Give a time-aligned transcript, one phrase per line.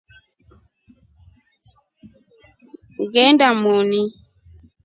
[3.01, 4.01] Ngeenda Mweni.